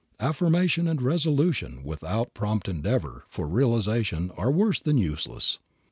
[0.19, 5.59] Affirmation and resolution without prompt endeavor for realization are worse than useless.